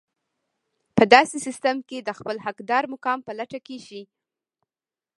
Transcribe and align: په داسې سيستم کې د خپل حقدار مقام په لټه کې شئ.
په 0.95 1.03
داسې 1.13 1.37
سيستم 1.45 1.77
کې 1.89 1.97
د 2.01 2.09
خپل 2.17 2.35
حقدار 2.45 2.83
مقام 2.93 3.19
په 3.23 3.31
لټه 3.39 3.59
کې 3.65 3.77
شئ. 3.87 4.03